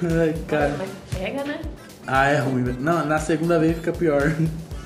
[0.03, 0.75] Ai, cara.
[0.77, 0.89] Mas
[1.19, 1.59] pega, né?
[2.07, 2.75] Ah, é ruim.
[2.79, 4.31] Não, na segunda vez fica pior.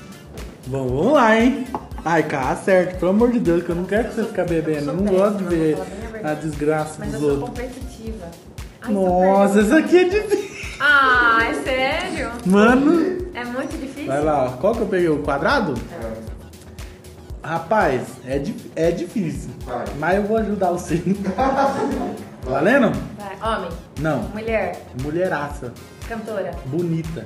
[0.66, 1.66] Bom, vamos lá, hein?
[2.04, 2.98] Ai, cara, certo.
[2.98, 4.90] Pelo amor de Deus, que eu não quero que você fique bebendo.
[4.90, 5.78] Eu não gosto de ver
[6.24, 7.48] a desgraça Mas eu dos sou outros.
[7.50, 8.26] competitiva.
[8.82, 10.50] Ai, Nossa, tô isso aqui é difícil.
[10.80, 12.30] Ah, é sério?
[12.46, 14.06] Mano, É muito difícil?
[14.06, 14.48] vai lá, ó.
[14.56, 15.08] Qual que eu peguei?
[15.10, 15.74] O quadrado?
[17.42, 19.50] Rapaz, é, dif- é difícil.
[19.64, 19.84] Vai.
[19.98, 21.02] Mas eu vou ajudar você.
[22.44, 22.92] Valendo?
[23.18, 23.36] Vai.
[23.56, 24.22] Homem, Não.
[24.34, 25.72] mulher, Mulheraça.
[26.14, 27.24] Cantora, Bonita.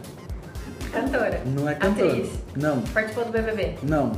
[0.93, 1.41] cantora.
[1.47, 2.09] Não é cantora.
[2.13, 2.29] Atriz.
[2.55, 2.81] Não.
[2.83, 3.77] Participou do BBB.
[3.83, 4.13] Não.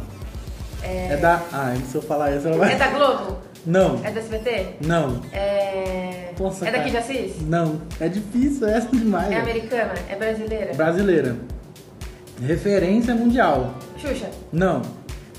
[0.82, 1.40] É, É da.
[1.52, 2.72] Ah, se eu falar isso, ela vai.
[2.72, 3.38] é da Globo?
[3.64, 4.00] Não.
[4.04, 4.76] É do SBT?
[4.84, 5.20] Não.
[5.32, 6.32] É.
[6.38, 6.96] Nossa, é daqui de.
[6.96, 7.40] Assis?
[7.42, 7.80] Não.
[8.00, 9.30] É difícil essa demais.
[9.30, 9.94] É americana?
[10.08, 10.74] É brasileira?
[10.74, 11.36] Brasileira.
[12.42, 13.72] Referência mundial.
[13.96, 14.28] Xuxa?
[14.52, 14.82] Não.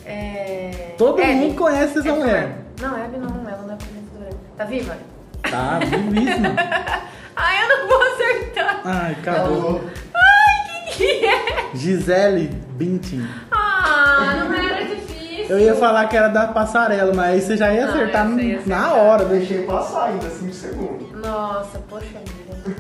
[0.06, 0.94] É.
[0.98, 1.34] Todo Hebe?
[1.34, 2.58] mundo conhece essa Hebe mulher.
[2.82, 4.38] Não, Hebe não, ela não é apresentadora.
[4.58, 4.98] Tá viva?
[5.44, 6.56] Tá, vivíssima.
[7.38, 8.82] Ai, eu não vou acertar.
[8.84, 9.82] Ai, acabou.
[10.14, 11.70] Ai, que que é?
[11.76, 13.28] Gisele Bündchen.
[13.52, 15.46] Ah, não era difícil.
[15.50, 18.42] Eu ia falar que era da passarela, mas aí você já ia Não, acertar essa
[18.42, 18.98] ia na acertar.
[18.98, 19.26] hora.
[19.26, 19.38] né?
[19.40, 21.12] Deixei passar ainda 5 segundos.
[21.22, 22.76] Nossa, poxa vida.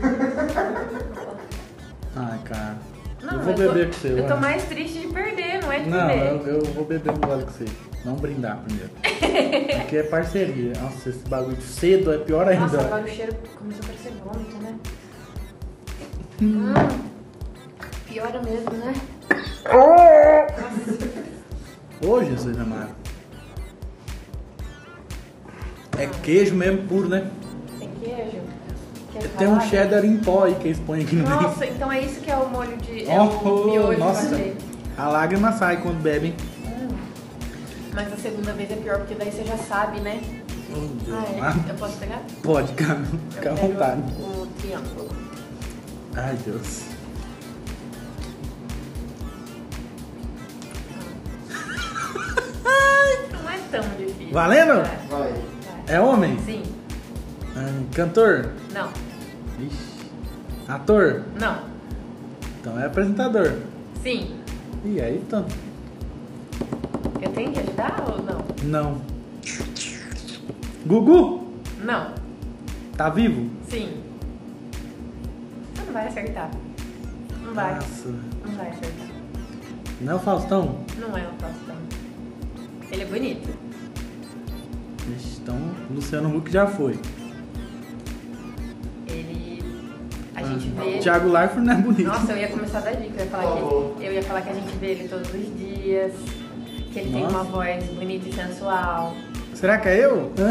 [2.15, 2.76] Ai, cara.
[3.27, 4.07] Não, eu vou tô- beber com você.
[4.19, 6.27] Eu tô mais triste de perder, não é de Não, beber.
[6.47, 7.65] eu, eu vou beber um gole com você.
[8.05, 8.89] Vamos brindar primeiro.
[9.81, 10.71] Aqui é parceria.
[10.81, 12.61] Nossa, esse bagulho cedo é pior ainda.
[12.61, 14.75] Nossa, agora o cheiro começou a parecer vômito, né?
[16.41, 16.73] Hum.
[18.07, 18.93] Piora mesmo, né?
[22.05, 22.95] Ô, Jesus amado.
[25.97, 27.29] É queijo mesmo puro, né?
[29.38, 31.41] Tem um cheddar em pó aí que eles põem aqui no meio.
[31.41, 33.10] Nossa, então é isso que é o molho de.
[33.10, 34.39] É Oh, o miojo nossa.
[34.97, 36.36] A lágrima sai quando bebem.
[37.93, 40.19] Mas a segunda vez é pior, porque daí você já sabe, né?
[40.71, 41.71] Oh, Deus Ah, é?
[41.71, 42.21] Eu posso pegar?
[42.43, 42.99] Pode, cara.
[42.99, 44.01] Eu Fica à vontade.
[44.19, 45.10] O triângulo.
[46.15, 46.82] Ai, Deus.
[53.32, 54.32] Não é tão difícil.
[54.34, 54.73] Valendo?
[54.84, 55.32] Vai, Vai.
[55.32, 55.34] vai.
[55.88, 56.38] É homem?
[56.45, 56.63] Sim.
[57.56, 58.49] Ah, cantor?
[58.73, 58.89] Não.
[60.67, 61.23] Ator?
[61.39, 61.63] Não.
[62.60, 63.58] Então é apresentador.
[64.03, 64.36] Sim.
[64.84, 65.45] E aí, então?
[67.21, 68.45] Eu tenho que ajudar ou não?
[68.63, 69.01] Não.
[70.86, 71.53] Gugu?
[71.84, 72.13] Não.
[72.97, 73.49] Tá vivo?
[73.69, 74.01] Sim.
[75.73, 76.51] Você não vai acertar.
[77.43, 77.75] Não vai.
[77.75, 78.10] Nossa.
[78.45, 79.08] Não vai acertar.
[80.01, 80.80] Não é o Faustão?
[80.99, 81.75] Não é o Faustão.
[82.91, 83.49] Ele é bonito.
[85.41, 85.56] Então
[85.89, 86.99] Luciano Huck já foi.
[90.58, 90.86] Gente vê.
[90.86, 92.08] ele- Thiago Leifert não é bonito.
[92.08, 93.13] Nossa, eu ia começar a dar dica.
[93.20, 93.96] Eu ia falar, favor.
[93.98, 96.13] que, eu ia falar que a gente vê ele todos os dias.
[96.93, 97.36] Que ele tem Nossa.
[97.36, 99.13] uma voz bonita e sensual.
[99.54, 100.32] Será que é eu?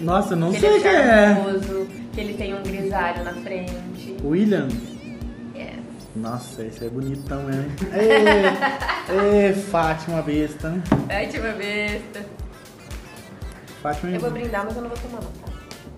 [0.00, 1.34] Nossa, eu não que sei ele quem é é.
[1.34, 1.86] charmoso.
[2.12, 4.16] Que ele tem um grisalho na frente.
[4.24, 4.68] William?
[5.54, 5.76] Yes.
[6.16, 7.70] Nossa, esse é bonitão mesmo.
[7.94, 10.70] Ê, ê, Fátima besta.
[10.70, 10.82] né?
[11.08, 12.24] Ai, tima besta.
[13.82, 15.51] Fátima Eu vou brindar, mas eu não vou tomar, não?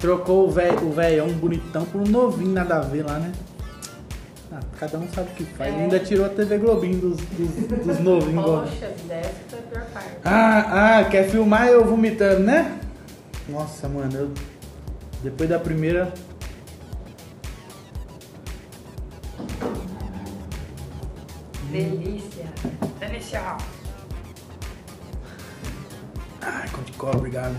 [0.04, 3.32] Trocou o velho o velhão bonitão por um novinho, nada a ver lá, né?
[4.52, 5.72] Ah, cada um sabe o que faz.
[5.72, 5.78] É.
[5.78, 8.44] Ainda tirou a TV Globinho dos, dos, dos novinhos.
[8.44, 10.10] Poxa vida, essa foi a pior parte.
[10.22, 12.78] Ah, ah, quer filmar eu vomitando, né?
[13.48, 14.30] Nossa, mano, eu.
[15.22, 16.12] Depois da primeira.
[21.72, 22.44] Delícia.
[23.00, 23.56] Delícia.
[26.42, 27.56] Ai, com de cobre, obrigado.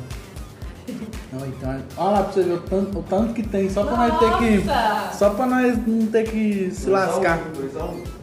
[1.33, 1.81] Não, então.
[1.97, 4.37] Olha lá pra você ver o tanto, o tanto que tem, só pra nós ter
[4.37, 4.65] que.
[4.65, 5.17] Nossa!
[5.17, 7.39] Só pra nós não ter que se lascar.
[7.55, 8.15] 2x1.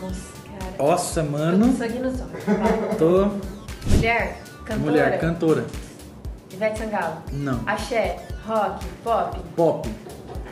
[0.00, 0.72] Nossa, cara.
[0.78, 1.74] Nossa, mano.
[2.98, 3.30] Tô.
[3.90, 4.90] Mulher, cantora.
[4.90, 5.66] Mulher, cantora.
[6.52, 7.16] Ivete Sangalo.
[7.32, 7.60] Não.
[7.66, 9.40] Axé, rock, pop.
[9.56, 9.88] Pop.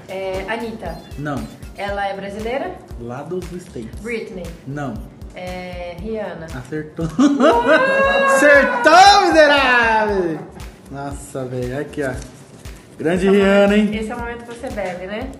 [0.08, 0.96] É, Anitta.
[1.18, 1.42] Não.
[1.76, 2.74] Ela é brasileira?
[3.00, 4.00] Lá dos States.
[4.00, 4.46] Britney.
[4.66, 4.94] Não.
[5.34, 6.46] É, Rihanna.
[6.46, 7.06] Acertou.
[8.26, 10.40] Acertou, miserável!
[10.90, 11.80] Nossa, velho.
[11.80, 12.12] Aqui, ó.
[12.98, 14.00] Grande Esse é Rihanna, momento- hein?
[14.00, 15.30] Esse é o momento que você bebe, né?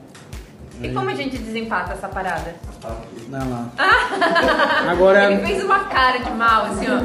[0.81, 0.95] E Aí.
[0.95, 2.55] como a gente desempata essa parada?
[2.83, 3.29] Aqui.
[3.29, 3.69] Não, lá.
[4.91, 6.99] Agora Ele é, fez uma cara de mal, assim, ó.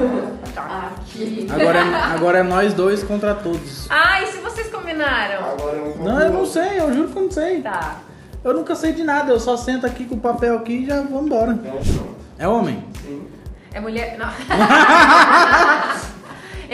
[0.53, 1.45] Tá aqui.
[1.51, 3.87] agora, é, agora é nós dois contra todos.
[3.89, 5.43] Ah, e se vocês combinaram?
[5.45, 7.61] Agora é um Não, eu não sei, eu juro que eu não sei.
[7.61, 7.97] Tá.
[8.41, 11.01] Eu nunca sei de nada, eu só sento aqui com o papel aqui e já
[11.01, 11.53] vou embora.
[11.55, 12.15] Pronto.
[12.39, 12.81] É homem?
[13.01, 13.27] Sim.
[13.73, 14.17] É mulher.
[14.17, 14.29] Não.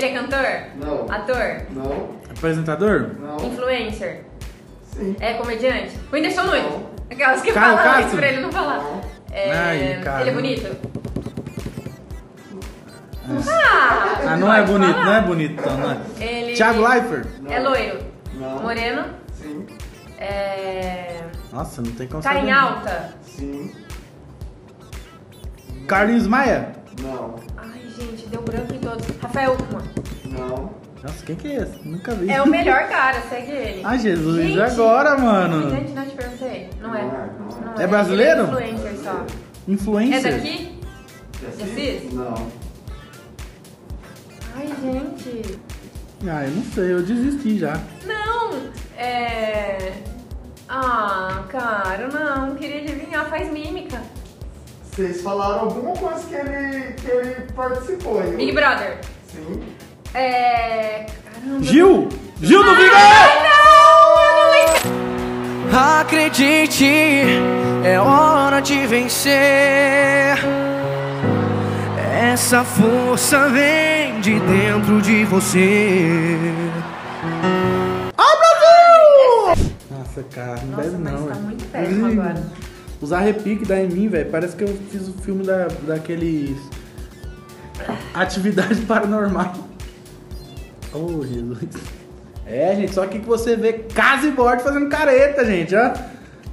[0.01, 0.47] Ele é cantor?
[0.77, 1.11] Não.
[1.11, 1.61] Ator?
[1.71, 2.09] Não.
[2.29, 3.11] Apresentador?
[3.19, 3.37] Não.
[3.47, 4.23] Influencer?
[4.93, 5.15] Sim.
[5.19, 5.95] É comediante?
[6.11, 6.63] O Whindersson Nunes?
[7.11, 8.17] Aquelas que Caio falam isso Castro?
[8.17, 8.77] pra ele não falar.
[8.77, 9.01] Não.
[9.31, 10.21] É, Ai, cara.
[10.21, 10.91] ele é bonito?
[13.47, 15.97] Ah, Ah, não é bonito, não é bonito, então, não é?
[16.19, 17.27] Ele Thiago Leifert?
[17.41, 17.51] Não.
[17.51, 17.99] é loiro.
[18.33, 18.59] Não.
[18.61, 19.05] Moreno.
[19.33, 19.65] Sim.
[20.17, 21.21] É...
[21.53, 22.51] Nossa, não tem como Tá em saber.
[22.51, 23.13] alta.
[23.23, 23.71] Sim.
[25.87, 26.71] Carlinhos Maia?
[27.01, 27.35] Não.
[27.57, 27.70] Ai,
[28.01, 29.05] gente, deu branco em todos.
[29.21, 29.83] Rafael Uckman.
[30.25, 30.71] Não.
[31.03, 31.79] Nossa, quem que é esse?
[31.87, 32.29] Nunca vi.
[32.29, 33.81] É o melhor cara, segue ele.
[33.83, 35.69] Ai, Jesus, Gente, agora, mano.
[35.69, 36.69] Gente, não te perguntei.
[36.79, 37.01] Não é.
[37.01, 37.29] Não é,
[37.65, 37.83] não é.
[37.83, 38.43] É brasileiro?
[38.57, 39.25] Ele é influencer só.
[39.67, 40.27] Influencer?
[40.27, 40.79] É daqui?
[41.63, 42.13] Assis?
[42.13, 42.47] Não.
[44.55, 45.59] Ai, gente.
[46.27, 47.79] Ah, eu não sei, eu desisti já.
[48.05, 49.93] Não, é...
[50.69, 52.55] Ah, cara, não.
[52.55, 53.27] Queria adivinhar.
[53.27, 53.99] Faz mímica.
[54.91, 58.35] Vocês falaram alguma coisa que ele, que ele participou, hein?
[58.35, 58.99] Big Brother.
[59.31, 59.63] Sim.
[60.13, 61.05] É...
[61.33, 61.63] Caramba.
[61.63, 62.09] Gil!
[62.41, 62.95] Gil do Vigor!
[62.95, 64.21] Ai, não!
[64.21, 65.77] Eu não lembro.
[66.01, 66.85] Acredite,
[67.85, 70.37] é hora de vencer.
[72.33, 76.37] Essa força vem de dentro de você.
[79.89, 81.27] Nossa, cara, não Nossa, mas não.
[81.27, 81.45] tá velho.
[81.45, 82.43] muito péssimo agora.
[83.01, 86.57] Os arrepios que dá em mim, velho, parece que eu fiz o filme da, daqueles.
[88.13, 89.53] Atividade paranormal.
[90.93, 91.69] Oh, Jesus.
[92.45, 95.93] É, gente, só aqui que você vê casa e borde fazendo careta, gente, ó.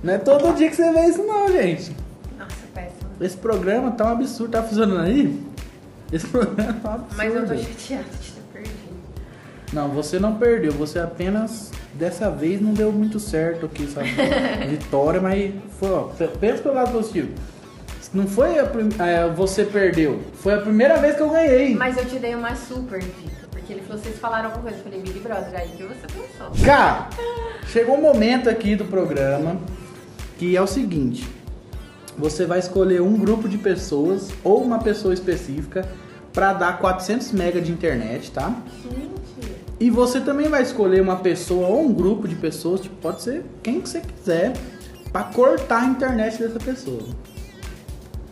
[0.03, 1.95] Não é todo dia que você vê isso, não, gente.
[2.39, 3.11] Nossa, péssimo.
[3.21, 4.53] Esse programa tá um absurdo.
[4.53, 5.43] Tá funcionando aí?
[6.13, 7.17] Esse programa tá um absurdo.
[7.17, 8.79] Mas eu tô chateada de ter perdido.
[9.73, 10.73] Não, você não perdeu.
[10.73, 14.09] Você apenas, dessa vez, não deu muito certo aqui, sabe?
[14.69, 16.05] Vitória, mas foi, ó.
[16.41, 17.29] Pensa pelo lado positivo.
[18.15, 20.21] Não foi a prim- é, você perdeu.
[20.35, 21.75] Foi a primeira vez que eu ganhei.
[21.75, 23.47] Mas eu te dei uma super dica.
[23.51, 24.79] Porque ele falou, vocês falaram alguma coisa.
[24.79, 26.65] Eu falei, Big Brother, aí que você pensou.
[26.65, 27.09] Cara,
[27.67, 29.57] chegou um momento aqui do programa
[30.39, 31.29] que é o seguinte:
[32.17, 35.87] você vai escolher um grupo de pessoas ou uma pessoa específica
[36.33, 38.55] pra dar 400 mega de internet, tá?
[38.85, 39.18] Gente.
[39.81, 43.45] E você também vai escolher uma pessoa ou um grupo de pessoas, tipo, pode ser
[43.63, 44.53] quem que você quiser,
[45.13, 47.03] pra cortar a internet dessa pessoa.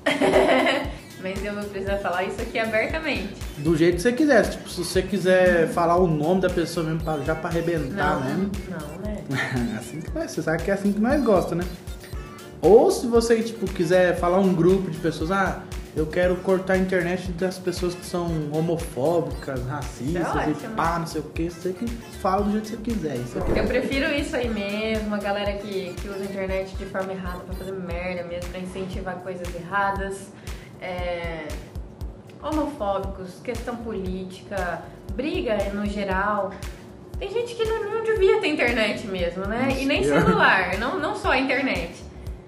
[1.22, 3.35] Mas eu vou precisar falar isso aqui abertamente.
[3.59, 4.48] Do jeito que você quiser.
[4.48, 8.24] Tipo, se você quiser falar o nome da pessoa mesmo, pra- já pra arrebentar Não,
[8.24, 8.50] mesmo.
[8.68, 9.24] não, né?
[9.78, 11.64] assim que vai, você sabe que é assim que nós gosta, né?
[12.61, 15.62] Ou se você, tipo, quiser falar um grupo de pessoas, ah,
[15.96, 21.06] eu quero cortar a internet das pessoas que são homofóbicas, racistas é e pá, não
[21.06, 21.87] sei o que, você que
[22.20, 23.16] fala do jeito que você quiser.
[23.16, 23.59] Isso aqui.
[23.59, 27.38] Eu prefiro isso aí mesmo, a galera que, que usa a internet de forma errada
[27.38, 30.28] pra fazer merda mesmo, pra incentivar coisas erradas.
[30.82, 31.48] É,
[32.42, 34.82] homofóbicos, questão política,
[35.14, 36.52] briga no geral.
[37.18, 39.74] Tem gente que não, não devia ter internet mesmo, né?
[39.80, 42.05] E nem Nossa, celular, não, não só a internet.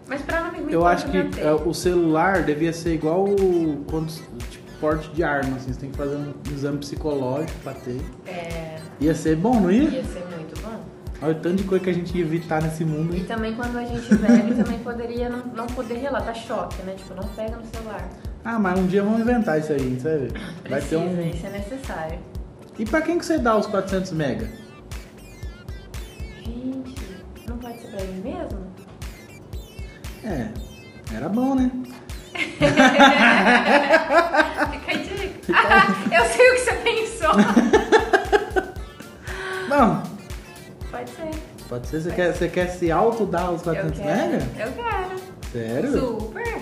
[0.08, 3.84] Mas pra não me me Eu acho que é, o celular devia ser igual o,
[3.90, 4.08] quando,
[4.50, 8.00] tipo, porte de arma, assim, você tem que fazer um exame psicológico pra ter.
[8.26, 9.88] É, Ia ser bom, não ia?
[9.90, 10.80] ia ser muito bom.
[11.20, 13.14] Olha o tanto de coisa que a gente ia evitar nesse mundo.
[13.16, 16.94] E também quando a gente velho também poderia não, não poder relatar choque, né?
[16.96, 18.08] Tipo, não pega no celular.
[18.44, 20.32] Ah, mas um dia vamos inventar isso aí, você vai ver.
[20.70, 21.28] Vai ter Precisa, um...
[21.28, 22.18] isso é necessário.
[22.78, 24.48] E pra quem que você dá os 400 mega?
[26.44, 26.94] Gente,
[27.48, 28.57] não pode ser pra mim mesmo?
[30.24, 30.48] É,
[31.14, 31.70] era bom, né?
[32.35, 32.66] Fica
[34.92, 35.52] a dica.
[35.54, 37.31] Ah, eu sei o que você pensou.
[39.68, 40.02] Não,
[40.90, 41.31] Pode ser.
[41.68, 42.00] pode ser.
[42.00, 44.31] Você quer, você quer se auto dar os Eu 400 quero.
[44.31, 44.44] mega?
[44.59, 45.18] Eu quero.
[45.52, 45.92] Sério?
[45.92, 46.57] Super.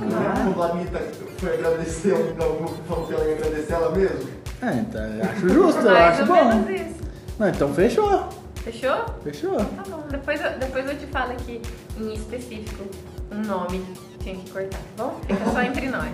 [0.00, 1.00] Ah, Quando a Anitta
[1.38, 4.28] foi agradecer, o grupo falou que ela ia agradecer ela mesmo.
[4.62, 6.44] É, então, eu acho justo, eu Mais acho ou bom.
[6.48, 6.96] menos isso.
[7.38, 8.28] Não, então fechou.
[8.66, 9.04] Fechou?
[9.22, 9.56] Fechou.
[9.58, 10.02] Tá bom.
[10.10, 11.62] Depois eu, depois eu te falo aqui
[11.96, 12.84] em específico
[13.30, 15.20] um nome que tinha que cortar, tá bom?
[15.24, 16.12] Fica só entre nós.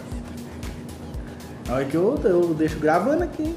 [1.71, 3.57] Olha que eu, eu deixo gravando aqui.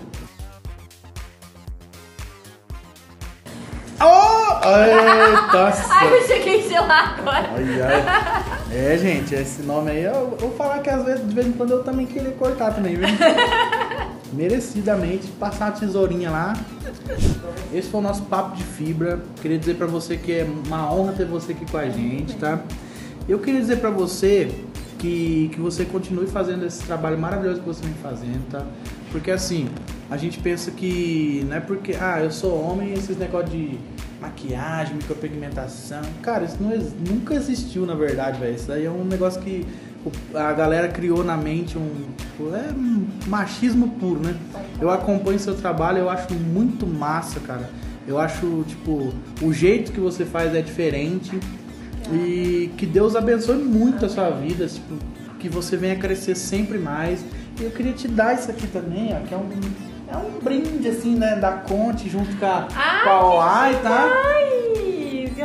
[4.66, 5.74] Eita!
[5.92, 7.50] Ai, eu cheguei, sei lá, agora.
[7.54, 11.52] Olha, é, gente, esse nome aí, eu, vou falar que às vezes, de vez em
[11.52, 13.08] quando, eu também queria cortar também, viu?
[14.34, 16.54] Merecidamente, passar uma tesourinha lá.
[17.72, 19.22] Esse foi o nosso papo de fibra.
[19.42, 22.60] Queria dizer pra você que é uma honra ter você aqui com a gente, tá?
[23.30, 24.52] Eu queria dizer pra você
[24.98, 28.66] que, que você continue fazendo esse trabalho maravilhoso que você vem fazendo, tá?
[29.12, 29.70] Porque assim,
[30.10, 33.80] a gente pensa que não é porque, ah, eu sou homem, esses negócios de
[34.22, 36.02] maquiagem, micropigmentação.
[36.22, 36.72] Cara, isso não
[37.08, 38.56] nunca existiu na verdade, velho.
[38.56, 39.66] Isso daí é um negócio que
[40.34, 42.70] a galera criou na mente, um, tipo, é
[43.28, 44.36] machismo puro, né?
[44.80, 47.70] Eu acompanho seu trabalho, eu acho muito massa, cara.
[48.08, 51.40] Eu acho, tipo, o jeito que você faz é diferente.
[52.14, 54.96] E que Deus abençoe muito a sua vida, tipo,
[55.40, 57.26] que você venha crescer sempre mais.
[57.60, 59.50] E eu queria te dar isso aqui também, ó, que é um,
[60.16, 63.82] é um brinde, assim, né, da Conte junto com a, Ai, com a OAI, que
[63.82, 64.04] tá?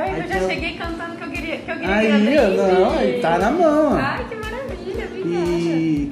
[0.02, 2.56] Aí eu já cheguei cantando que eu queria que eu queria Aí, brinde.
[2.56, 3.92] não, aí tá na mão.
[3.96, 5.50] Ai, que maravilha, obrigada.
[5.50, 6.10] E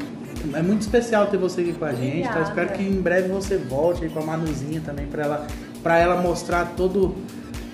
[0.54, 2.40] é muito especial ter você aqui com a gente, tá?
[2.40, 2.48] Obrigada.
[2.48, 5.46] Espero que em breve você volte aí com a Manuzinha também pra ela,
[5.82, 7.16] pra ela mostrar todo,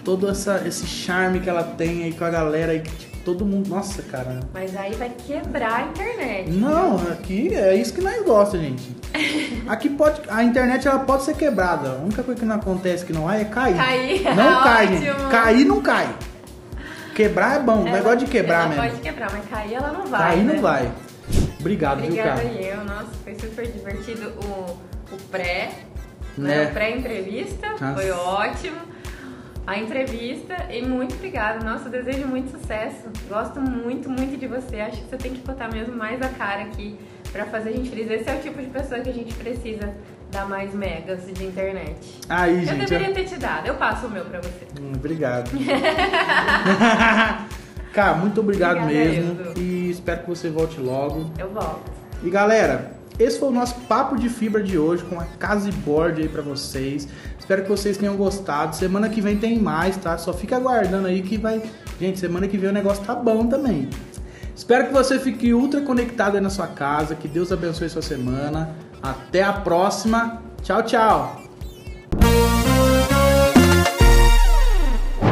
[0.05, 3.45] todo essa, esse charme que ela tem aí com a galera aí, que tipo, todo
[3.47, 3.69] mundo.
[3.69, 4.41] Nossa, cara.
[4.53, 6.51] Mas aí vai quebrar a internet.
[6.51, 8.95] Não, aqui é isso que nós gostamos, gente.
[9.69, 10.21] Aqui pode.
[10.29, 11.91] A internet ela pode ser quebrada.
[11.91, 13.77] A única coisa que não acontece que não há é cair.
[13.77, 15.31] Cair, Não cai, gente.
[15.31, 16.09] Cair não cai.
[17.15, 17.87] Quebrar é bom.
[17.87, 18.83] Ela- negócio de quebrar mesmo.
[18.83, 20.21] pode quebrar, mas cair ela não vai.
[20.21, 20.53] Cair né?
[20.55, 20.93] não vai.
[21.61, 22.53] Obrigado, viu, Obrigada cara?
[22.55, 24.79] eu, nossa, foi super divertido o,
[25.15, 25.71] o pré,
[26.37, 26.57] Né?
[26.65, 26.65] né?
[26.69, 28.77] O pré-entrevista, foi ótimo.
[29.67, 31.65] A entrevista e muito obrigada.
[31.65, 33.09] Nossa, eu desejo muito sucesso.
[33.29, 34.81] Gosto muito, muito de você.
[34.81, 36.99] Acho que você tem que botar mesmo mais a cara aqui
[37.33, 38.11] pra fazer a gente feliz.
[38.11, 39.95] Esse é o tipo de pessoa que a gente precisa
[40.31, 42.21] dar mais megas de internet.
[42.29, 42.91] Aí, eu gente.
[42.91, 43.67] deveria ter te dado.
[43.67, 44.67] Eu passo o meu pra você.
[44.81, 45.51] Hum, obrigado.
[47.95, 49.41] Cara, muito obrigado Obrigada, mesmo.
[49.41, 49.55] Enzo.
[49.57, 51.31] E espero que você volte logo.
[51.39, 51.91] Eu volto.
[52.23, 55.73] E galera, esse foi o nosso papo de fibra de hoje com a Casa e
[55.73, 57.07] Board aí pra vocês.
[57.45, 58.75] Espero que vocês tenham gostado.
[58.75, 60.17] Semana que vem tem mais, tá?
[60.17, 61.63] Só fica aguardando aí que vai.
[62.01, 63.91] Gente, semana que vem o negócio tá bom também.
[64.57, 67.15] Espero que você fique ultra conectado aí na sua casa.
[67.15, 68.75] Que Deus abençoe sua semana.
[69.03, 70.43] Até a próxima.
[70.63, 71.44] Tchau, tchau.